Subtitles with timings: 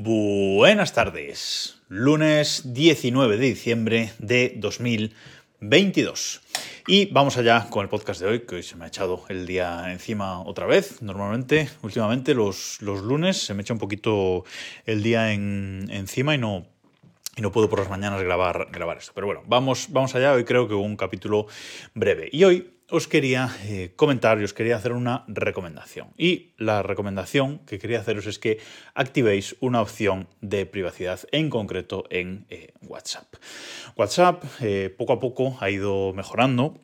[0.00, 6.40] Buenas tardes, lunes 19 de diciembre de 2022.
[6.86, 9.44] Y vamos allá con el podcast de hoy, que hoy se me ha echado el
[9.44, 11.02] día encima otra vez.
[11.02, 14.44] Normalmente, últimamente, los, los lunes se me echa un poquito
[14.86, 16.68] el día encima y no,
[17.38, 19.12] y no puedo por las mañanas grabar, grabar esto.
[19.14, 20.32] Pero bueno, vamos, vamos allá.
[20.32, 21.46] Hoy creo que un capítulo
[21.94, 22.28] breve.
[22.32, 26.08] Y hoy os quería eh, comentar y os quería hacer una recomendación.
[26.18, 28.58] Y la recomendación que quería haceros es que
[28.94, 33.36] activéis una opción de privacidad, en concreto en eh, WhatsApp.
[33.96, 36.80] WhatsApp eh, poco a poco ha ido mejorando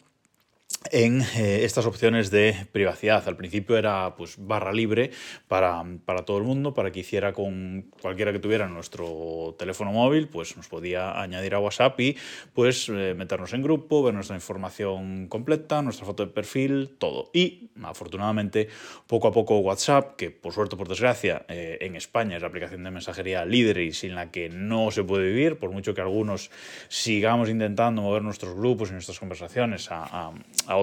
[0.94, 3.26] en eh, estas opciones de privacidad.
[3.26, 5.10] Al principio era pues barra libre
[5.48, 5.84] para,
[6.24, 10.68] todo el mundo, para que hiciera con cualquiera que tuviera nuestro teléfono móvil, pues nos
[10.68, 12.16] podía añadir a WhatsApp y
[12.52, 17.28] pues eh, meternos en grupo, ver nuestra información completa, nuestra foto de perfil, todo.
[17.32, 18.68] Y afortunadamente
[19.08, 22.84] poco a poco WhatsApp, que por suerte por desgracia eh, en España es la aplicación
[22.84, 26.52] de mensajería líder y sin la que no se puede vivir, por mucho que algunos
[26.86, 30.30] sigamos intentando mover nuestros grupos y nuestras conversaciones a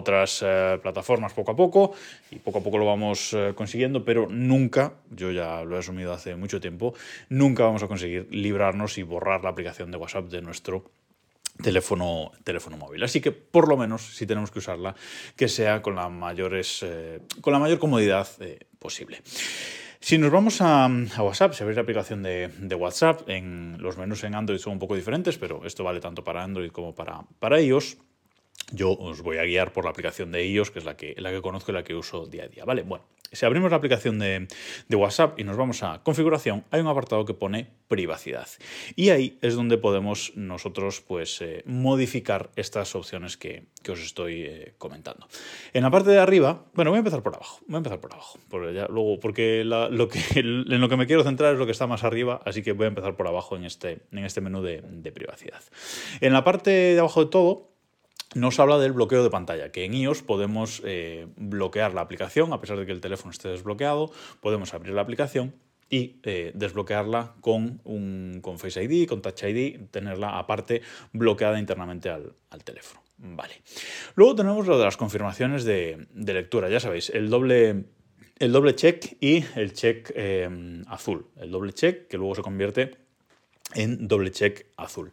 [0.02, 1.94] otras eh, plataformas poco a poco
[2.30, 6.14] y poco a poco lo vamos eh, consiguiendo, pero nunca, yo ya lo he asumido
[6.14, 6.94] hace mucho tiempo,
[7.30, 10.92] nunca vamos a conseguir librarnos y borrar la aplicación de WhatsApp de nuestro
[11.62, 13.04] teléfono, teléfono móvil.
[13.04, 14.96] Así que por lo menos, si tenemos que usarla,
[15.36, 18.28] que sea con la, mayores, eh, con la mayor comodidad
[18.80, 19.22] posible.
[20.00, 24.34] Si nos vamos a, WhatsApp, si abrís la aplicación de, WhatsApp, en los menús en
[24.34, 27.98] Android son un poco diferentes, pero esto vale tanto para Android como para, para iOS
[28.72, 31.32] yo os voy a guiar por la aplicación de iOS, que es la que, la
[31.32, 32.66] que conozco y la que uso día a día.
[32.66, 32.84] ¿vale?
[32.84, 34.48] Bueno, si abrimos la aplicación de,
[34.94, 38.48] WhatsApp y nos vamos a configuración, hay un apartado que pone privacidad.
[38.96, 44.74] Y ahí es donde podemos nosotros pues, eh, modificar estas opciones que, os estoy eh,
[44.78, 45.28] comentando.
[45.74, 47.60] En la parte de arriba, bueno, voy a empezar por abajo.
[47.68, 48.38] Voy a empezar por abajo.
[48.50, 51.88] Porque luego, porque lo que, en lo que me quiero centrar es lo que está
[51.88, 55.12] más arriba, así que voy a empezar por abajo en este, en este menú de
[55.14, 55.62] privacidad.
[56.20, 57.71] En la parte de abajo de todo,
[58.34, 62.62] nos habla del bloqueo de pantalla, que en iOS podemos eh, bloquear la aplicación, a
[62.62, 65.54] pesar de que el teléfono esté desbloqueado, podemos abrir la aplicación
[65.90, 70.82] y eh, desbloquearla con, un, con Face ID, con Touch ID, tenerla aparte
[71.12, 72.34] bloqueada internamente al,
[72.64, 73.02] teléfono.
[73.18, 73.62] Vale.
[74.16, 77.84] Luego tenemos lo de las confirmaciones de, lectura, ya sabéis, el doble,
[78.40, 80.50] el doble check y el check eh,
[80.88, 81.28] azul.
[81.36, 82.96] El doble check que luego se convierte
[83.76, 85.12] en doble check azul.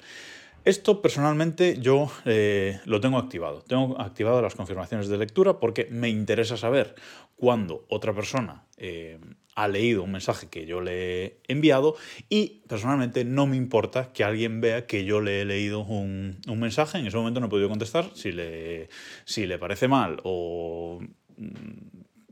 [0.68, 3.62] Esto personalmente yo eh, lo tengo activado.
[3.62, 6.94] Tengo activado las confirmaciones de lectura porque me interesa saber
[7.36, 9.18] cuándo otra persona eh,
[9.54, 11.96] ha leído un mensaje que yo le he enviado
[12.28, 16.98] y personalmente no me importa que alguien vea que yo le he leído un, mensaje.
[16.98, 18.90] En ese momento no he podido contestar si le,
[19.24, 21.00] si le parece mal o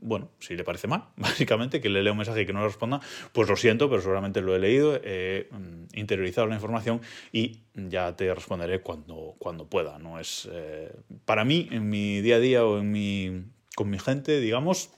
[0.07, 2.67] bueno, si le parece mal, básicamente, que le lea un mensaje y que no le
[2.67, 3.01] responda,
[3.31, 7.01] pues lo siento, pero seguramente lo he leído, he mm, interiorizado la información
[7.31, 9.99] y ya te responderé cuando, cuando pueda.
[9.99, 10.91] No es, eh,
[11.25, 13.43] para mí, en mi día a día o en mi,
[13.75, 14.91] con mi gente, digamos,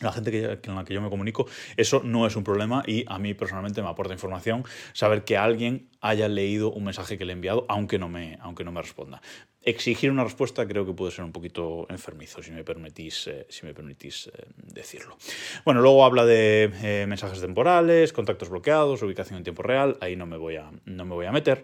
[0.00, 1.46] la gente con la que yo me comunico,
[1.76, 5.88] eso no es un problema y a mí personalmente me aporta información saber que alguien
[6.00, 9.20] haya leído un mensaje que le he enviado, aunque no me, aunque no me responda.
[9.62, 13.66] Exigir una respuesta creo que puede ser un poquito enfermizo, si me permitís, eh, si
[13.66, 15.18] me permitís eh, decirlo.
[15.66, 20.24] Bueno, luego habla de eh, mensajes temporales, contactos bloqueados, ubicación en tiempo real, ahí no
[20.24, 21.62] me voy a, no me voy a meter.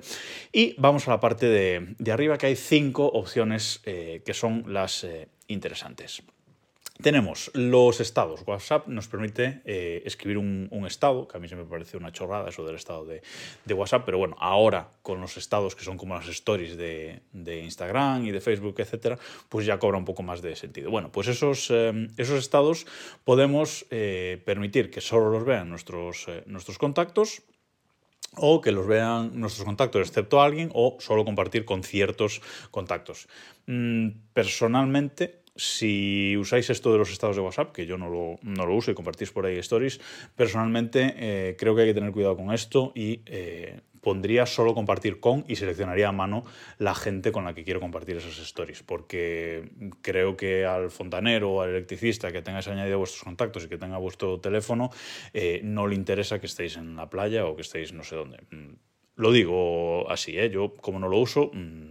[0.52, 5.06] Y vamos a la parte de arriba, que hay cinco opciones que son las
[5.48, 6.22] interesantes.
[7.02, 8.42] Tenemos los estados.
[8.46, 12.48] WhatsApp nos permite eh, escribir un, estado, que a mí se me parece una chorrada
[12.48, 16.28] eso del estado de, WhatsApp, pero bueno, ahora con los estados que son como las
[16.28, 17.20] stories de,
[17.64, 19.18] Instagram y de Facebook, etcétera,
[19.48, 20.90] pues ya cobra un poco más de sentido.
[20.90, 22.86] Bueno, pues esos, eh, esos estados
[23.24, 27.42] podemos eh, permitir que solo los vean nuestros, nuestros contactos
[28.36, 32.40] o que los vean nuestros contactos excepto alguien o solo compartir con ciertos
[32.70, 33.28] contactos.
[33.66, 38.66] Mm, personalmente, si usáis esto de los estados de WhatsApp, que yo no lo, no
[38.66, 40.00] lo uso y compartís por ahí stories,
[40.34, 45.18] personalmente eh, creo que hay que tener cuidado con esto y eh, pondría solo compartir
[45.18, 46.44] con y seleccionaría a mano
[46.78, 49.70] la gente con la que quiero compartir esas stories, porque
[50.02, 53.98] creo que al fontanero o al electricista que tengáis añadido vuestros contactos y que tenga
[53.98, 54.90] vuestro teléfono,
[55.32, 58.38] eh, no le interesa que estéis en la playa o que estéis no sé dónde
[59.16, 60.50] lo digo así, ¿eh?
[60.50, 61.85] yo como no lo uso, mm,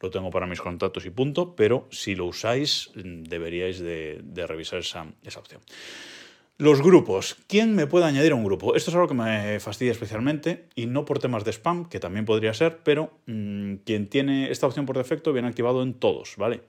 [0.00, 5.06] lo tengo para mis contactos y punto, pero si lo usáis deberíais de, revisar esa,
[5.36, 5.60] opción.
[6.56, 7.36] Los grupos.
[7.46, 8.74] ¿Quién me puede añadir a un grupo?
[8.74, 12.26] Esto es algo que me fastidia especialmente y no por temas de spam, que también
[12.26, 16.62] podría ser, pero mm, quien tiene esta opción por defecto viene activado en todos, ¿vale?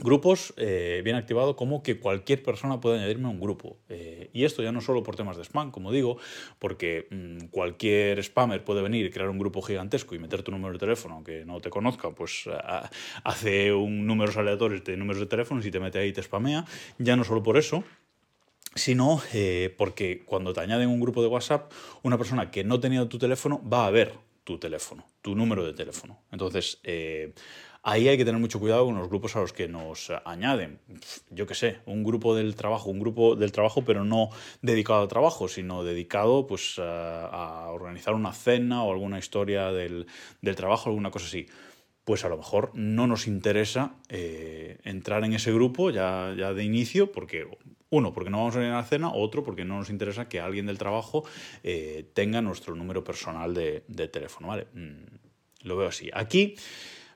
[0.00, 3.76] Grupos eh, bien activado como que cualquier persona puede añadirme a un grupo.
[3.88, 6.18] Eh, y esto ya no solo por temas de spam, como digo,
[6.58, 10.80] porque mm, cualquier spammer puede venir crear un grupo gigantesco y meter tu número de
[10.80, 12.48] teléfono, aunque no te conozca, pues
[13.22, 16.64] hace un números aleatorios de números de teléfonos y te mete ahí y te spamea.
[16.98, 17.84] Ya no solo por eso,
[18.74, 23.08] sino eh, porque cuando te añaden un grupo de WhatsApp, una persona que no tenía
[23.08, 24.14] tu teléfono va a ver
[24.44, 26.22] tu teléfono, tu número de teléfono.
[26.30, 26.80] Entonces,
[27.86, 30.80] Ahí hay que tener mucho cuidado con los grupos a los que nos añaden.
[31.28, 34.30] Yo qué sé, un grupo del trabajo, un grupo del trabajo, pero no
[34.62, 40.06] dedicado al trabajo, sino dedicado pues, a, organizar una cena o alguna historia del,
[40.56, 41.46] trabajo, alguna cosa así
[42.04, 46.62] pues a lo mejor no nos interesa eh, entrar en ese grupo ya, ya, de
[46.62, 47.46] inicio, porque
[47.88, 50.40] uno, porque no vamos a ir a la cena, otro, porque no nos interesa que
[50.40, 51.24] alguien del trabajo
[51.62, 54.66] eh, tenga nuestro número personal de, teléfono, ¿vale?
[54.74, 56.10] Mm, lo veo así.
[56.12, 56.56] Aquí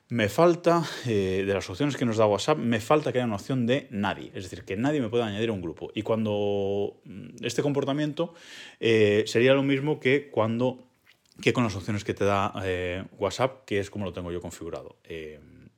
[0.07, 3.35] me falta, eh, de las opciones que nos da WhatsApp, me falta que haya una
[3.35, 4.31] opción de nadie.
[4.33, 5.91] Es decir, que nadie me pueda añadir a un grupo.
[5.93, 8.33] Y cuando mm, este comportamiento
[8.79, 10.88] sería lo mismo que cuando
[11.41, 14.41] que con las opciones que te da eh, WhatsApp, que es como lo tengo yo
[14.41, 14.97] configurado.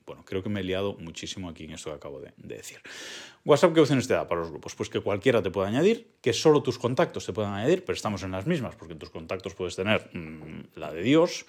[0.05, 2.79] bueno, creo que me he liado muchísimo aquí en esto que acabo de decir.
[3.43, 4.75] WhatsApp, ¿qué opciones te da para los grupos?
[4.75, 8.21] Pues que cualquiera te pueda añadir, que solo tus contactos te puedan añadir, pero estamos
[8.21, 11.45] en las mismas, porque tus contactos puedes tener mm, la de Dios,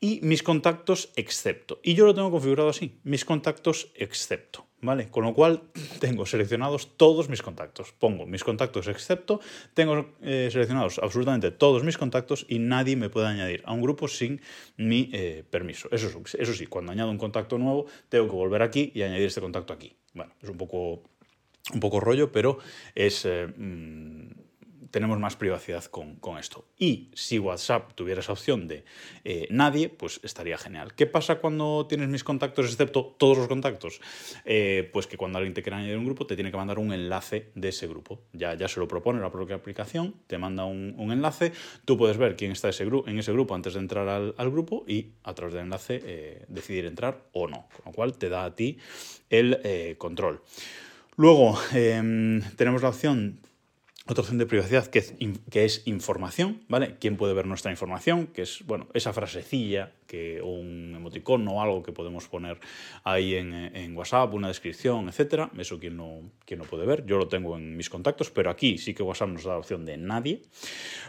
[0.00, 1.80] y mis contactos excepto.
[1.82, 5.08] Y yo lo tengo configurado así, mis contactos excepto, ¿vale?
[5.08, 5.62] Con lo cual
[6.00, 7.92] tengo seleccionados todos mis contactos.
[7.92, 9.40] Pongo mis contactos excepto,
[9.74, 14.08] tengo eh, seleccionados absolutamente todos mis contactos y nadie me puede añadir a un grupo
[14.08, 14.40] sin
[14.76, 15.88] mi eh, permiso.
[15.90, 19.40] Eso, eso sí, cuando añado un contacto nuevo, tengo que volver aquí y añadir este
[19.40, 19.96] contacto aquí.
[20.12, 21.02] Bueno, es un poco
[21.72, 22.58] un poco rollo, pero
[22.94, 24.43] es, eh, mm,
[24.94, 26.66] tenemos más privacidad con, esto.
[26.78, 28.84] Y si WhatsApp tuviera esa opción de
[29.24, 30.94] eh, nadie, pues estaría genial.
[30.94, 34.00] ¿Qué pasa cuando tienes mis contactos, excepto todos los contactos?
[34.44, 36.92] Eh, pues que cuando alguien te quiera añadir un grupo, te tiene que mandar un
[36.92, 38.20] enlace de ese grupo.
[38.32, 41.50] Ya, ya se lo propone la propia aplicación, te manda un, enlace,
[41.84, 45.14] tú puedes ver quién está ese en ese grupo antes de entrar al, grupo y
[45.24, 47.66] a través del enlace decidir entrar o no.
[47.74, 48.78] Con lo cual te da a ti
[49.28, 50.40] el control.
[51.16, 53.40] Luego em, tenemos la opción,
[54.06, 55.14] otra opción de privacidad que es,
[55.50, 56.96] que es, información, ¿vale?
[57.00, 58.26] ¿Quién puede ver nuestra información?
[58.26, 59.92] Que es, bueno, esa frasecilla
[60.42, 62.58] un emoticón o algo que podemos poner
[63.04, 65.50] ahí en, WhatsApp, una descripción, etcétera.
[65.58, 67.04] Eso quien no, quien no puede ver.
[67.06, 69.84] Yo lo tengo en mis contactos, pero aquí sí que WhatsApp nos da la opción
[69.84, 70.42] de nadie.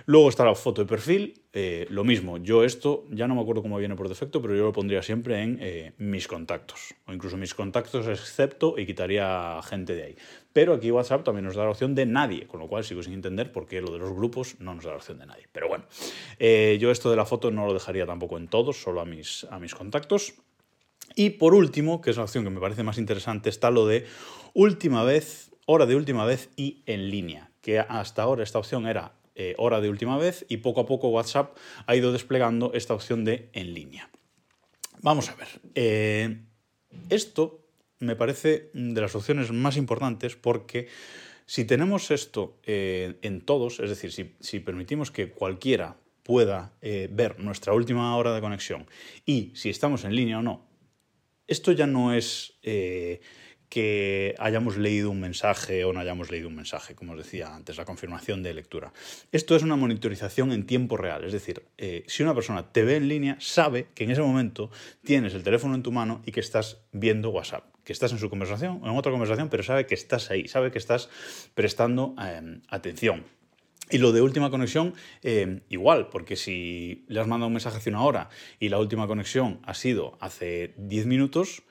[0.05, 1.41] Luego está la foto de perfil.
[1.57, 4.63] Eh, lo mismo, yo esto ya no me acuerdo cómo viene por defecto, pero yo
[4.63, 6.95] lo pondría siempre en eh, mis contactos.
[7.07, 10.15] O incluso mis contactos excepto y quitaría gente de ahí.
[10.55, 13.11] Pero aquí WhatsApp también nos da la opción de nadie, con lo cual sigo sin
[13.11, 15.47] entender por qué lo de los grupos no nos da la opción de nadie.
[15.51, 15.83] Pero bueno,
[16.39, 19.45] eh, yo esto de la foto no lo dejaría tampoco en todos, solo a mis,
[19.75, 20.35] contactos.
[21.15, 24.05] Y por último, que es la opción que me parece más interesante, está lo de
[24.53, 29.13] última vez, hora de última vez y en línea, que hasta ahora esta opción era
[29.35, 31.55] eh, hora de última vez y poco a poco WhatsApp
[31.85, 34.09] ha ido desplegando esta opción de en línea.
[35.01, 35.47] Vamos a ver.
[35.75, 36.39] Eh,
[37.09, 37.65] esto
[37.99, 40.87] me parece de las opciones más importantes porque
[41.45, 47.39] si tenemos esto eh, en todos, es decir, si permitimos que cualquiera pueda eh, ver
[47.39, 48.87] nuestra última hora de conexión
[49.27, 50.65] y si estamos en línea o no,
[51.45, 53.21] esto ya no es eh,
[53.69, 57.77] que hayamos leído un mensaje o no hayamos leído un mensaje, como os decía antes,
[57.77, 58.91] la confirmación de lectura.
[59.31, 62.95] Esto es una monitorización en tiempo real, es decir, eh, si una persona te ve
[62.95, 64.71] en línea, sabe que en ese momento
[65.03, 68.31] tienes el teléfono en tu mano y que estás viendo WhatsApp, que estás en su
[68.31, 71.09] conversación o en otra conversación, pero sabe que estás ahí, sabe que estás
[71.53, 72.15] prestando
[72.67, 73.34] atención.
[73.89, 77.89] Y lo de última conexión, eh, igual, porque si le has mandado un mensaje hace
[77.89, 81.61] una hora y la última conexión ha sido hace 10 minutos,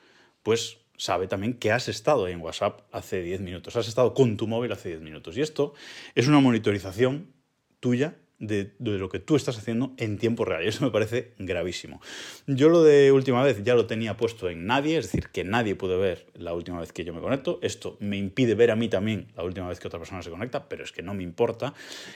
[0.43, 4.47] pues sabe también que has estado en WhatsApp hace 10 minutos, has estado con tu
[4.47, 5.37] móvil hace 10 minutos.
[5.37, 5.73] Y esto
[6.15, 7.33] es una monitorización
[7.81, 10.63] tuya de, lo que tú estás haciendo en tiempo real.
[10.63, 12.01] Y eso me parece gravísimo.
[12.47, 15.75] Yo lo de última vez ya lo tenía puesto en nadie, es decir, que nadie
[15.75, 17.59] puede ver la última vez que yo me conecto.
[17.61, 20.67] Esto me impide ver a mí también la última vez que otra persona se conecta,
[20.67, 21.73] pero es que no me importa.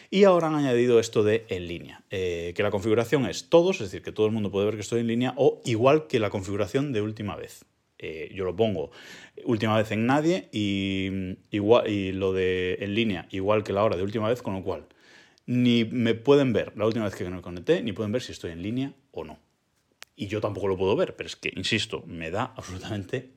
[0.10, 3.92] Y ahora han añadido esto de en línea, eh, que la configuración es todos, es
[3.92, 6.30] decir, que todo el mundo puede ver que estoy en línea, o igual que la
[6.30, 7.66] configuración de última vez.
[8.02, 8.92] Eh, yo lo pongo
[9.44, 13.98] última vez en nadie y, igual, y lo de en línea igual que la hora
[13.98, 14.86] de última vez, con lo cual
[15.50, 18.52] ni me pueden ver la última vez que me conecté, ni pueden ver si estoy
[18.52, 19.40] en línea o no.
[20.16, 23.32] Y yo tampoco lo puedo ver, pero es que, insisto, me da absolutamente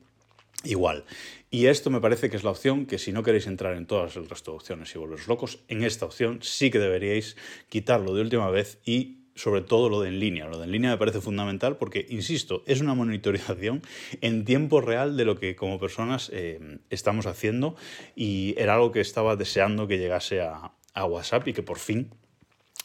[0.63, 1.05] igual.
[1.49, 4.15] Y esto me parece que es la opción que si no queréis entrar en todas
[4.15, 7.35] las resto opciones y volveros locos, en esta opción sí que deberíais
[7.67, 10.45] quitarlo de última vez y sobre todo lo de en línea.
[10.45, 13.81] Lo de en línea me parece fundamental porque, insisto, es una monitorización
[14.21, 17.75] en tiempo real de lo que como personas eh, estamos haciendo
[18.15, 22.11] y era algo que estaba deseando que llegase a, a WhatsApp y que por fin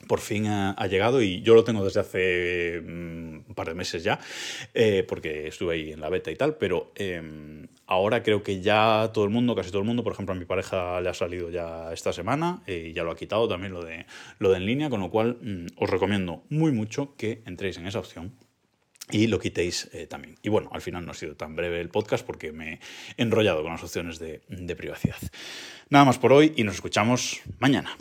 [0.06, 4.04] por fin ha, llegado y yo lo tengo desde hace mm, un par de meses
[4.04, 4.20] ya,
[4.74, 9.10] eh, porque estuve ahí en la beta y tal, pero em, ahora creo que ya
[9.12, 11.50] todo el mundo, casi todo el mundo, por ejemplo a mi pareja le ha salido
[11.50, 14.06] ya esta semana y ya lo ha quitado también lo de,
[14.38, 17.86] lo de en línea, con lo cual mm, os recomiendo muy mucho que entréis en
[17.86, 18.32] esa opción
[19.10, 20.36] y lo quitéis eh, también.
[20.42, 22.80] Y bueno, al final no ha sido tan breve el podcast porque me he
[23.22, 25.18] enrollado con las opciones de privacidad.
[25.90, 27.96] Nada más por hoy y nos escuchamos mañana.